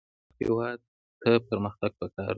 [0.39, 0.79] هېواد
[1.21, 2.29] ته پرمختګ پکار دی